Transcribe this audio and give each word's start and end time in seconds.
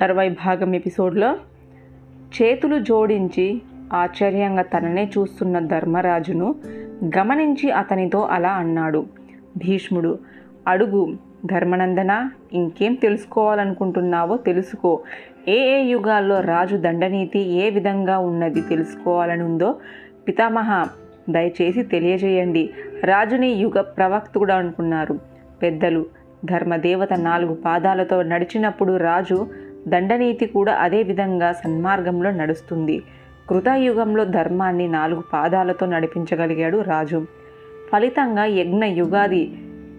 తర్వాయి 0.00 0.30
భాగం 0.30 0.74
ఎపిసోడ్లో 0.74 1.34
చేతులు 2.42 2.78
జోడించి 2.78 3.62
ఆశ్చర్యంగా 3.92 4.62
తననే 4.62 5.10
చూస్తున్న 5.18 5.58
ధర్మరాజును 5.58 6.54
గమనించి 7.18 7.70
అతనితో 7.70 8.20
అలా 8.20 8.52
అన్నాడు. 8.52 9.06
భీష్ముడు 9.56 10.18
అడుగు 10.68 11.16
ధర్మనందన 11.46 12.30
ఇంకేం 12.52 12.94
తెలుసుకోవాలనుకుంటున్నావో 12.94 14.36
తెలుసుకో. 14.36 15.00
ఏ 15.48 15.58
ఏ 15.58 15.82
యుగాల్లో 15.82 16.40
రాజు 16.40 16.76
దండనీతి 16.76 17.38
ఏ 17.38 17.70
విధంగా 17.70 18.18
ఉన్నది 18.18 18.60
తెలుసుకోవాలనుందో 18.60 19.76
పితామహ 20.28 20.88
దయచేసి 21.30 21.82
తెలియజేయండి. 21.82 22.70
రాజుని 23.04 23.48
యుగ 23.48 23.80
ప్రవక్తుడు 23.80 24.52
అనుకున్నారు. 24.52 25.18
పెద్దలు 25.62 26.06
ధర్మదేవత 26.44 27.12
నాలుగు 27.12 27.54
పాదాలతో 27.54 28.22
నడిచినప్పుడు 28.22 28.96
రాజు 28.96 29.69
దండనీతి 29.88 30.46
కూడా 30.46 30.74
అదే 30.74 31.02
విధంగా 31.02 31.52
సన్మార్గంలో 31.52 32.30
నడుస్తుంది. 32.30 33.02
కృతయుగంలో 33.50 34.24
ధర్మాన్ని 34.24 34.88
నాలుగు 34.88 35.22
పాదాలతో 35.32 35.86
నడిపించగలిగాడు 35.86 36.78
రాజు. 36.78 37.26
ఫలితంగా 37.92 38.44
యజ్ఞ 38.44 38.84
యుగాది 38.84 39.52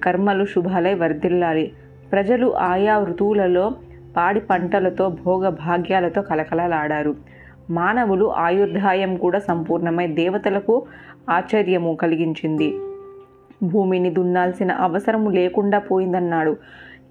కర్మలు 0.03 0.45
శుభాలై 0.45 0.94
వర్ధిల్లాలి. 0.94 1.72
ప్రజలు 2.12 2.55
ఆయా 2.55 3.03
ఋతువులలో 3.03 3.72
పాడి 4.17 4.39
పంటలతో 4.39 5.09
భోగ 5.09 5.49
భాగ్యాలతో 5.49 6.22
కలకలలాడారు. 6.22 7.16
మానవులు 7.70 8.34
ఆయుర్ధాయం 8.34 9.17
కూడా 9.17 9.39
సంపూర్ణమై 9.39 10.08
దేవతలకు 10.08 10.86
ఆశ్చర్యము 11.30 11.95
కలిగించింది. 11.95 12.80
భూమిని 13.63 14.09
దున్నాల్సిన 14.09 14.72
అవసరము 14.72 15.30
లేకుండా 15.30 15.80
పోయిందన్నాడు. 15.80 16.58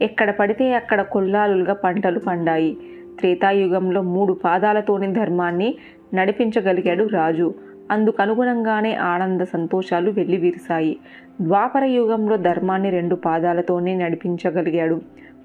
ఎక్కడ 0.03 0.31
పడితే 0.31 0.75
అక్కడ 0.75 1.03
కొల్లాలుగా 1.03 1.75
పంటలు 1.75 2.19
పండాయి. 2.19 2.77
త్రేతాయుగంలో 3.19 4.03
మూడు 4.03 4.33
పాదాలతోని 4.33 5.13
ధర్మాన్ని 5.13 5.75
నడిపించగలిగాడు 6.15 7.05
రాజు. 7.05 7.55
అందుకనుగుణంగానే 7.91 8.95
ఆనంద 8.95 9.41
సంతోషాలు 9.41 10.11
వెల్లివిరిశాయి. 10.11 10.99
ద్వాపర 11.41 11.85
యుగంలో 11.85 12.37
ధర్మాన్ని 12.37 12.91
రెండు 12.91 13.15
పాదాలతోనే 13.15 13.95
నడిపించగలిగాడు. 13.95 15.01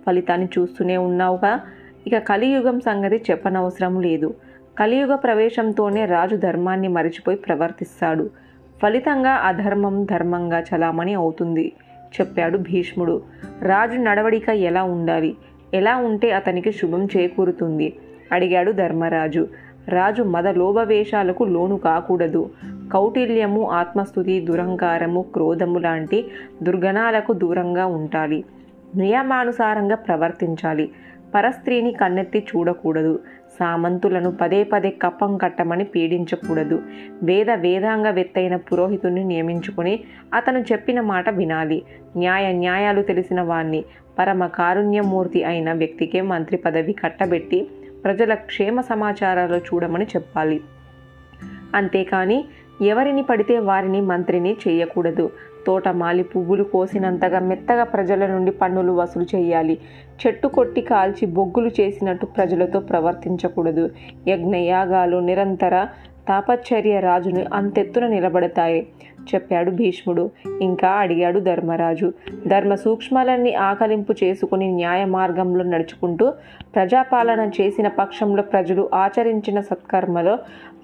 ఫలితాన్ని 0.05 0.47
చూస్తూనే 0.59 0.97
ఉన్నావుగా? 0.97 1.59
ఇక 2.07 2.17
కలియుగం 2.17 2.79
సంగతి 2.79 3.23
చెప్పనవసరం 3.31 4.01
లేదు. 4.01 4.33
కలియుగ 4.79 5.15
ప్రవేశంతోనే 5.15 6.05
రాజు 6.05 6.35
ధర్మాన్ని 6.35 6.87
మరిచిపోయి 6.87 7.37
ప్రవర్తిస్తాడు. 7.37 8.29
ఫలితంగా 8.81 9.31
అధర్మం 9.31 10.05
ధర్మంగా 10.05 10.59
చలామణి 10.59 11.13
అవుతుంది. 11.13 11.71
చెప్పాడు 12.21 12.57
భీష్ముడు. 12.57 13.21
రాజు 13.61 13.97
నడవడిక 13.97 14.49
ఎలా 14.49 14.83
ఉండాలి? 14.83 15.35
ఎలా 15.73 15.97
ఉంటే 15.97 16.31
అతనికి 16.31 16.71
శుభం 16.71 17.05
చేకూరుతుంది? 17.05 17.93
అడిగాడు 18.31 18.71
ధర్మరాజు. 18.71 19.47
రాజు 19.89 20.23
మద 20.23 20.47
లోభవేషాలకు 20.47 21.43
లోను 21.43 21.77
కాకూడదు. 21.77 22.49
కౌటిల్యము 22.93 23.69
ఆత్మస్థుతి 23.69 24.41
దురహంకారము 24.41 25.21
క్రోధము 25.21 25.79
లాంటి 25.79 26.25
దుర్గణాలకు 26.63 27.33
దూరంగా 27.33 27.85
ఉండాలి. 27.85 28.43
నియమానుసారంగా 28.95 29.95
ప్రవర్తించాలి. 29.95 30.91
పరస్త్రీని 31.33 31.91
కన్నెత్తి 31.91 32.47
చూడకూడదు. 32.55 33.19
సామంతులను 33.59 34.31
పదే 34.31 34.63
పదే 34.63 34.89
కప్పం 34.89 35.37
కట్టమని 35.37 35.83
పీడించకూడదు. 35.83 36.81
వేద 37.23 37.51
వేదాంగ 37.51 38.07
వెత్తైన 38.07 38.55
పురోహితుని 38.55 39.23
నియమించుకుని 39.23 40.03
అతను 40.33 40.59
చెప్పిన 40.59 41.01
మాట 41.01 41.29
వినాలి. 41.29 41.83
న్యాయ 42.17 42.51
న్యాయాలు 42.51 43.01
తెలిసిన 43.01 43.41
వాణ్ణి. 43.41 43.85
పరమ 44.19 44.47
కారుణ్యమూర్తి 44.47 45.43
అయిన 45.43 45.73
వ్యక్తికే 45.73 46.21
మంత్రి 46.21 46.57
పదవి 46.57 46.93
కట్టబెట్టి 46.93 47.67
ప్రజల 48.03 48.33
క్షేమ 48.33 48.81
సమాచారాలు 48.81 49.55
చూడమని 49.55 50.05
చెప్పాలి. 50.05 50.61
అంతేకాని 51.75 52.45
ఎవరిని 52.81 53.23
పడితే 53.23 53.59
వారిని 53.59 54.01
మంత్రిని 54.01 54.55
చేయకూడదు. 54.67 55.29
తోటమాలి 55.67 56.23
పువ్వులు 56.23 56.63
కోసినంతగా 56.63 57.39
మెత్తగా 57.39 57.83
ప్రజల 57.83 58.25
నుండి 58.25 58.51
పన్నులు 58.51 58.91
వసూలు 58.91 59.35
చేయాలి. 59.35 59.77
చెట్టు 60.27 60.47
కొట్టి 60.47 60.81
కాల్చి 60.81 61.25
బొగ్గులు 61.25 61.71
చేసినట్టు 61.79 62.25
ప్రజలతో 62.25 62.79
ప్రవర్తించకూడదు. 62.79 63.89
యజ్ఞయాగాలు 64.27 65.17
నిరంతర 65.17 65.87
తాపచర్య 66.27 66.99
రాజును 66.99 67.45
అంతెత్తున 67.53 68.07
నిలబడతాయి 68.07 68.87
చెప్పాడు 69.33 69.71
భీష్ముడు. 69.71 70.29
ఇంకా 70.61 70.89
అడిగాడు 70.89 71.39
ధర్మరాజు. 71.39 72.13
ధర్మ 72.47 72.75
సూక్ష్మాలన్నీ 72.75 73.53
ఆకలింపు 73.53 74.13
చేసుకుని 74.23 74.71
న్యాయ 74.71 75.05
మార్గంలో 75.05 75.63
నడుచుకుంటూ 75.63 76.33
ప్రజాపాలన 76.75 77.51
చేసిన 77.61 77.87
పక్షంలో 77.87 78.43
ప్రజలు 78.43 78.89
ఆచరించిన 78.93 79.59
సత్కర్మలో 79.61 80.35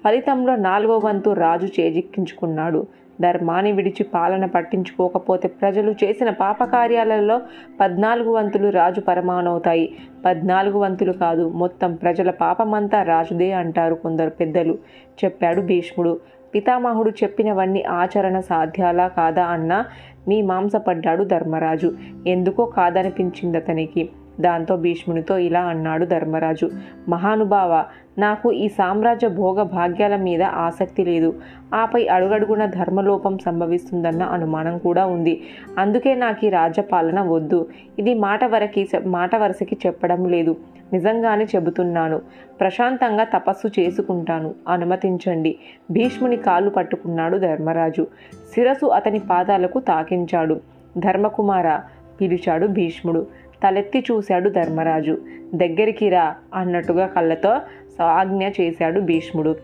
ఫలితంలో 0.04 0.56
నాలుగో 0.56 1.00
వంతు 1.04 1.30
రాజు 1.30 1.68
చేజిక్కించుకున్నాడు. 1.80 2.86
ధర్మాన్ని 3.20 3.72
విడిచి 3.72 4.04
పాలన 4.04 4.46
పట్టించుకోకపోతే 4.46 5.48
ప్రజలు 5.48 5.94
చేసిన 6.04 6.30
పాపకార్యాలలో 6.30 7.40
పద్నాలుగు 7.80 8.32
వంతులు 8.32 8.68
రాజు 8.68 9.00
పరమానవుతాయి 9.00 9.94
పద్నాలుగు 10.24 10.78
వంతులు 10.78 11.12
కాదు 11.12 11.48
మొత్తం 11.48 11.94
ప్రజల 11.94 12.30
పాపమంతా 12.30 13.02
రాజుదే 13.02 13.52
అంటారు 13.52 13.94
కొందరు 13.94 14.30
పెద్దలు. 14.30 14.78
చెప్పాడు 15.24 15.60
భీష్ముడు. 15.60 16.20
పితామహుడు 16.54 17.10
చెప్పినవన్నీ 17.10 17.82
ఆచరణ 17.82 18.40
సాధ్యాలా 18.40 19.08
కాదా 19.08 19.44
అన్న 19.44 19.84
మీ 20.28 20.42
మాంసపడ్డాడు 20.42 21.24
ధర్మరాజు. 21.24 21.92
ఎందుకో 22.26 22.64
కాదనిపించింది 22.64 23.56
అతనికి 23.56 24.08
దాంతో 24.40 24.76
భీష్మునితో 24.76 25.38
ఇలా 25.38 25.60
అన్నాడు 25.60 26.06
ధర్మరాజు 26.06 26.70
మహానుభావ 27.08 27.84
నాకు 28.18 28.52
ఈ 28.52 28.68
సామ్రాజ్య 28.68 29.28
భోగ 29.28 29.62
భాగ్యాల 29.62 30.16
మీద 30.16 30.42
ఆసక్తి 30.42 31.04
లేదు. 31.04 31.34
ఆపై 31.74 32.06
అడుగడుగున 32.06 32.66
ధర్మలోపం 32.66 33.38
సంభవిస్తుందన్న 33.38 34.22
అనుమానం 34.22 34.78
కూడా 34.78 35.06
ఉంది. 35.06 35.42
అందుకే 35.78 36.14
నాకు 36.14 36.46
ఈ 36.46 36.48
రాజ్యపాలన 36.48 37.20
వద్దు. 37.20 37.68
ఇది 37.98 38.14
మాట 38.14 38.44
వరకి 38.44 38.88
మాట 39.06 39.36
వరుసకి 39.36 39.76
చెప్పడం 39.86 40.28
లేదు. 40.28 40.56
నిజంగానే 40.92 41.44
చెబుతున్నాను. 41.44 42.20
ప్రశాంతంగా 42.60 43.24
తపస్సు 43.24 43.80
చేసుకుంటాను. 43.80 44.54
అనుమతించండి. 44.68 45.58
భీష్ముని 45.90 46.36
కాళ్ళు 46.36 46.70
పట్టుకున్నాడు 46.70 47.38
ధర్మరాజు. 47.38 48.06
శిరసు 48.54 48.86
అతని 48.86 49.18
పాదాలకు 49.18 49.80
తాకించాడు. 49.80 50.60
ధర్మకుమార 50.98 51.80
పిలిచాడు 52.20 52.66
భీష్ముడు. 52.66 53.26
తలెత్తి 53.62 54.04
చూశాడు 54.10 54.48
ధర్మరాజు. 54.50 55.18
దగ్గరికి 55.54 56.08
రా 56.08 56.34
అన్నట్టుగా 56.54 57.06
కళ్ళతో 57.06 57.58
ఆజ్ఞ 58.04 58.48
చేశాడు 58.60 59.00
భీష్ముడు. 59.00 59.56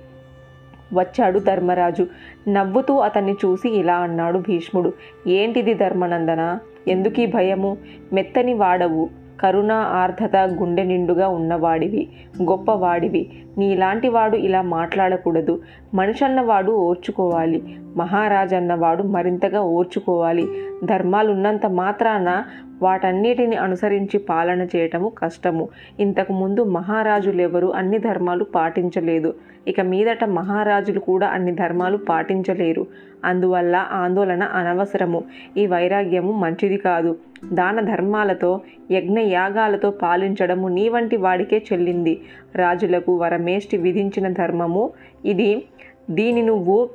వచ్చాడు 0.94 1.38
ధర్మరాజు. 1.38 2.06
నవ్వుతూ 2.48 2.96
అతన్ని 2.96 3.32
చూసి 3.32 3.68
ఇలా 3.68 3.96
అన్నాడు 3.96 4.38
భీష్ముడు. 4.38 4.92
ఏంటిది 5.26 5.74
ధర్మనందన? 5.74 6.58
ఎందుకీ 6.88 7.26
భయము? 7.26 7.76
మెత్తని 8.12 8.54
వాడవు. 8.54 9.08
కరుణ 9.40 9.72
ఆర్ధత 9.72 10.36
గుండె 10.36 10.84
నిండుగా 10.84 11.28
ఉన్నవాడివి. 11.28 12.08
గొప్పవాడివి. 12.42 13.30
నీలాంటి 13.58 14.08
వాడు 14.08 14.36
ఇలా 14.36 14.62
మాట్లాడకూడదు. 14.62 15.62
మనిషన్నవాడు 15.94 16.72
ఓర్చుకోవాలి. 16.72 17.76
మహారాజన్నవాడు 17.96 19.02
మరింతగా 19.02 19.60
ఓర్చుకోవాలి. 19.60 20.48
ధర్మాలున్నంత 20.84 21.66
మాత్రాన 21.66 22.44
వాటన్నిటిని 22.82 23.56
అనుసరించి 23.56 24.18
పాలన 24.18 24.62
చేయటము 24.62 25.08
కష్టము. 25.08 25.68
ఇంతకు 26.00 26.32
ముందు 26.32 26.64
మహారాజులెవరు 26.64 27.66
అన్ని 27.66 27.98
ధర్మాలు 27.98 28.44
పాటించలేదు. 28.44 29.34
ఇక 29.68 29.80
మీదట 29.80 30.24
మహారాజులు 30.24 31.00
కూడా 31.00 31.26
అన్ని 31.28 31.52
ధర్మాలు 31.52 31.96
పాటించలేరు. 31.96 32.86
అందువల్ల 33.24 33.86
ఆందోళన 33.92 34.42
అనవసరము. 34.42 35.24
ఈ 35.56 35.66
వైరాగ్యము 35.66 36.32
మంచిది 36.32 36.76
కాదు. 36.76 37.16
దాన 37.52 37.80
ధర్మాలతో 37.80 38.60
యజ్ఞ 38.90 39.18
యాగాలతో 39.18 39.90
పాలించడము 39.90 40.68
నీ 40.68 40.88
వంటి 40.88 41.16
వాడికే 41.16 41.62
చెల్లింది. 41.72 42.20
రాజులకు 42.56 43.16
వరమేష్టి 43.16 43.76
విధించిన 43.76 44.32
ధర్మము 44.32 44.90
ఇది. 45.24 45.62
దీని 46.10 46.42
నువ్వు 46.42 46.88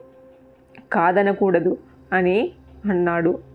కాదనకూడదు 0.94 1.78
అని 2.14 2.52
అన్నాడు. 2.86 3.53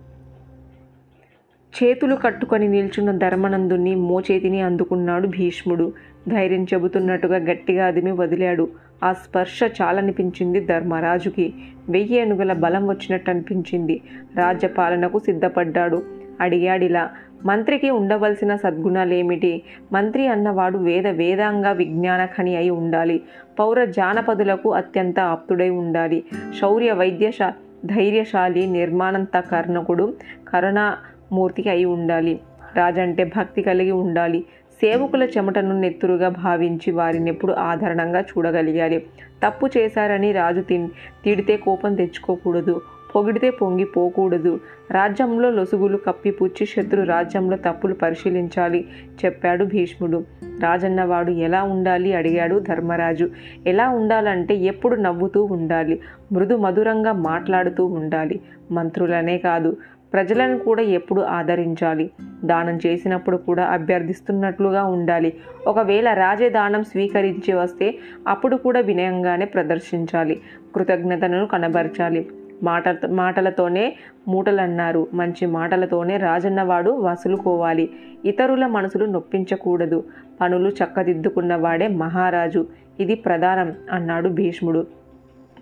చేతులు 1.83 2.17
కట్టుకొని 2.17 2.69
నిల్చున్న 2.69 3.11
ధర్మనందుని 3.11 3.95
మోచేతిని 3.95 4.61
అందుకున్నాడు 4.61 5.27
భీష్ముడు. 5.27 5.93
ధైర్యం 6.29 6.65
చెబుతున్నట్టుగా 6.65 7.37
గట్టిగా 7.37 7.87
అదిమి 7.87 8.13
వదిలాడు. 8.13 8.69
ఆ 9.05 9.13
స్పర్శ 9.13 9.61
చాలనిపించింది 9.83 10.61
ధర్మరాజుకి. 10.61 11.55
వెయ్యి 11.89 12.21
అనుగల 12.21 12.53
బలం 12.53 12.89
వచ్చినట్టు 12.89 13.31
అనిపించింది 13.31 14.01
రాజ్యపాలనకు 14.37 15.19
సిద్ధపడ్డాడు. 15.19 16.03
అడిగాడిలా 16.41 17.11
మంత్రికి 17.45 17.91
ఉండవలసిన 17.91 18.57
సద్గుణాలేమిటి? 18.57 19.63
మంత్రి 19.93 20.27
అన్నవాడు 20.27 20.79
వేద 20.79 21.07
వేదాంగ 21.07 21.73
విజ్ఞాన 21.73 22.25
ఖని 22.25 22.57
అయి 22.57 22.71
ఉండాలి. 22.71 23.21
పౌర 23.59 23.85
జానపదులకు 23.85 24.75
అత్యంత 24.75 25.21
ఆప్తుడై 25.21 25.69
ఉండాలి. 25.69 26.25
శౌర్య 26.61 26.93
వైద్యశా 26.93 27.53
ధైర్యశాలి 27.87 28.67
నిర్మాణంత 28.67 29.41
కర్ణకుడు. 29.41 30.15
కరుణ 30.49 30.95
కరుణామూర్తి 31.31 31.71
అయి 31.71 31.85
ఉండాలి. 31.85 32.41
రాజంటే 32.77 33.25
భక్తి 33.25 33.63
కలిగి 33.63 33.91
ఉండాలి. 33.91 34.45
సేవకుల 34.81 35.23
చెమటను 35.23 35.81
నెత్తురుగా 35.81 36.29
భావించి 36.29 36.91
వారిని 36.93 37.31
ఎప్పుడు 37.31 37.53
ఆదరణంగా 37.53 38.21
చూడగలిగాలి. 38.21 38.99
తప్పు 39.47 39.69
చేశారని 39.79 40.33
రాజు 40.33 40.61
తి 40.61 40.89
తిడితే 41.25 41.57
కోపం 41.57 41.95
తెచ్చుకోకూడదు. 41.95 42.81
పొగిడితే 43.15 43.51
పొంగిపోకూడదు 43.51 44.61
రాజ్యంలో 44.91 45.51
లొసుగులు 45.51 45.97
కప్పిపుచ్చి 45.97 46.67
శత్రు 46.67 47.03
రాజ్యంలో 47.03 47.57
తప్పులు 47.57 47.95
పరిశీలించాలి 47.95 48.85
చెప్పాడు 49.25 49.65
భీష్ముడు. 49.65 50.25
రాజన్నవాడు 50.63 51.31
ఎలా 51.31 51.63
ఉండాలి 51.63 52.15
అడిగాడు 52.15 52.59
ధర్మరాజు. 52.59 53.31
ఎలా 53.67 53.89
ఉండాలంటే 53.89 54.55
ఎప్పుడు 54.55 54.95
నవ్వుతూ 54.97 55.45
ఉండాలి. 55.45 56.01
మృదు 56.33 56.57
మధురంగా 56.57 57.13
మాట్లాడుతూ 57.13 57.87
ఉండాలి. 57.87 58.41
మంత్రులనే 58.71 59.39
కాదు. 59.39 59.77
ప్రజలను 60.12 60.58
కూడా 60.58 60.82
ఎప్పుడు 60.82 61.22
ఆదరించాలి. 61.22 62.10
దానం 62.44 62.78
చేసినప్పుడు 62.87 63.37
కూడా 63.37 63.64
అభ్యర్థిస్తున్నట్లుగా 63.64 64.84
ఉండాలి. 64.84 65.32
ఒకవేళ 65.66 66.12
రాజే 66.12 66.49
దానం 66.49 66.84
స్వీకరించి 66.84 67.52
వస్తే 67.52 67.99
అప్పుడు 68.28 68.56
కూడా 68.56 68.81
వినయంగానే 68.81 69.44
ప్రదర్శించాలి. 69.44 70.40
కృతజ్ఞతను 70.75 71.46
కనబరచాలి. 71.46 72.28
మాట 72.62 73.06
మాటలతోనే 73.06 73.96
మూటలన్నారు. 74.28 75.08
మంచి 75.14 75.46
మాటలతోనే 75.46 76.16
రాజన్నవాడు 76.16 76.90
వసులుకోవాలి. 76.90 77.90
ఇతరుల 78.25 78.66
మనసులు 78.66 79.05
నొప్పించకూడదు. 79.05 80.05
పనులు 80.40 80.69
చక్కదిద్దుకున్నవాడే 80.69 81.88
మహారాజు. 81.88 82.66
ఇది 83.00 83.14
ప్రధానం 83.14 83.75
అన్నాడు 83.93 84.28
భీష్ముడు. 84.28 84.87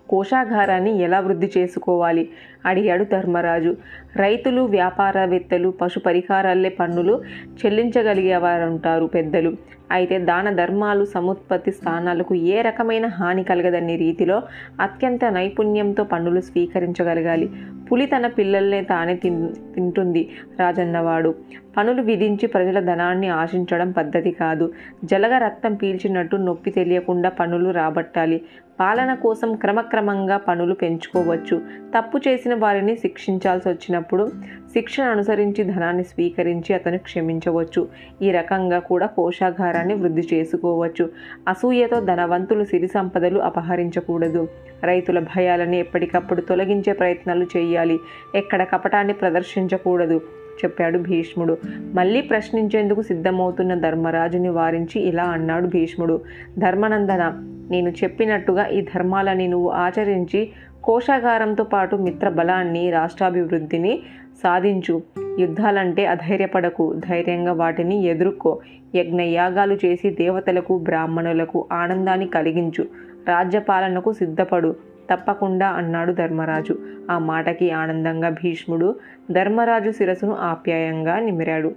కోశాగారాన్ని 0.09 0.99
ఎలా 0.99 1.19
వృద్ధి 1.19 1.51
చేసుకోవాలి? 1.57 2.29
అడిగాడు 2.67 3.03
ధర్మరాజు. 3.03 3.75
రైతులు 4.15 4.61
వ్యాపారవేత్తలు 4.61 5.69
పశు 5.69 5.99
పరిహారాలే 5.99 6.69
పన్నులు 6.69 7.21
చెల్లించగలిగేవారుంటారు 7.65 9.05
పెద్దలు. 9.05 9.53
అయితే 9.91 10.19
దాన 10.19 10.49
ధర్మాలు 10.49 11.05
సముత్పత్తి 11.05 11.71
స్థానాలకు 11.71 12.35
ఏ 12.35 12.61
రకమైన 12.61 13.05
హాని 13.05 13.43
కలగదని 13.43 13.95
రీతిలో 13.95 14.41
అత్యంత 14.81 15.25
నైపుణ్యంతో 15.25 16.03
పన్నులు 16.03 16.41
స్వీకరించగలగాలి. 16.41 17.49
పులి 17.91 18.05
తన 18.05 18.27
పిల్లల్నే 18.27 18.81
తానే 18.81 19.15
తిన్ 19.15 19.49
తింటుంది 19.75 20.29
రాజన్నవాడు. 20.59 21.35
పనులు 21.77 22.01
విధించి 22.01 22.47
ప్రజల 22.47 22.79
ధనాన్ని 22.79 23.27
ఆశించడం 23.27 23.91
పద్ధతి 23.91 24.31
కాదు. 24.31 24.73
జలగ 25.03 25.37
రక్తం 25.37 25.73
పీల్చినట్టు 25.73 26.35
నొప్పి 26.35 26.71
తెలియకుండా 26.71 27.29
పనులు 27.29 27.69
రాబట్టాలి. 27.69 28.41
పాలన 28.79 29.13
కోసం 29.13 29.55
క్రమక్రమంగా 29.55 30.37
పనులు 30.37 30.73
పెంచుకోవచ్చు. 30.73 31.61
తప్పు 31.97 32.17
చేసిన 32.27 32.53
వారిని 32.57 32.95
శిక్షించాల్సి 32.95 33.69
వచ్చినప్పుడు 33.69 34.27
శిక్షణ 34.73 35.03
అనుసరించి 35.03 35.63
ధనాన్ని 35.63 36.03
స్వీకరించి 36.03 36.75
అతను 36.75 36.97
క్షమించవచ్చు. 36.97 37.87
ఈ 38.21 38.31
రకంగా 38.31 38.79
కూడా 38.79 39.05
కోశాగారాన్ని 39.05 39.93
వృద్ధి 39.93 40.27
చేసుకోవచ్చు. 40.33 41.09
అసూయతో 41.47 41.99
ధనవంతులు 42.01 42.63
సిరి 42.63 42.87
సంపదలు 42.87 43.39
అపహరించకూడదు. 43.39 44.47
రైతుల 44.83 45.19
భయాలని 45.19 45.79
ఎప్పటికప్పుడు 45.79 46.41
తొలగించే 46.41 46.93
ప్రయత్నాలు 46.93 47.47
చేయాలి. 47.57 47.99
ఎక్కడ 48.35 48.63
కపటాన్ని 48.63 49.13
ప్రదర్శించకూడదు 49.13 50.21
చెప్పాడు 50.57 50.99
భీష్ముడు. 50.99 51.57
మళ్ళీ 51.93 52.21
ప్రశ్నించేందుకు 52.21 53.01
సిద్ధమవుతున్న 53.01 53.73
ధర్మరాజుని 53.73 54.49
వారించి 54.49 55.01
ఇలా 55.01 55.23
అన్నాడు 55.23 55.67
భీష్ముడు. 55.67 56.21
ధర్మనందన 56.57 57.43
నేను 57.71 57.89
చెప్పినట్టుగా 57.89 58.65
ఈ 58.65 58.81
ధర్మాలని 58.81 59.47
నువ్వు 59.47 59.69
ఆచరించి 59.69 60.49
కోశాగారంతో 60.87 61.63
పాటు 61.63 61.95
మిత్ర 61.95 62.29
బలాన్ని 62.29 62.91
రాష్ట్రాభివృద్ధిని 62.91 63.99
సాధించు. 64.43 65.01
యుద్ధాలంటే 65.39 66.05
అధైర్యపడకు. 66.05 66.93
ధైర్యంగా 66.93 67.53
వాటిని 67.53 68.03
ఎదుర్కో. 68.03 68.59
యజ్ఞయాగాలు 68.95 69.77
చేసి 69.85 70.09
దేవతలకు 70.09 70.77
బ్రాహ్మణులకు 70.77 71.67
ఆనందాన్ని 71.71 72.27
కలిగించు. 72.27 72.83
రాజ్యపాలనకు 73.27 74.13
సిద్ధపడు. 74.13 74.75
తప్పకుండా 75.13 75.67
అన్నాడు 75.67 76.13
ధర్మరాజు. 76.13 76.77
ఆ 77.11 77.17
మాటకి 77.17 77.71
ఆనందంగా 77.71 78.29
భీష్ముడు 78.29 78.95
ధర్మరాజు 79.31 79.91
శిరస్సును 79.91 80.35
ఆప్యాయంగా 80.35 81.19
నిమిరాడు. 81.19 81.75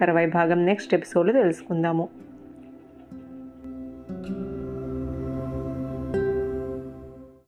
తర్వాయి 0.00 0.26
భాగం 0.26 0.66
నెక్స్ట్ 0.66 0.94
ఎపిసోడ్లో 0.94 1.32
తెలుసుకుందాము. 1.32 2.08